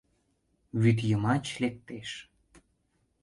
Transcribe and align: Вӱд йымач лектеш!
Вӱд 0.81 0.97
йымач 1.09 1.45
лектеш! 1.61 2.09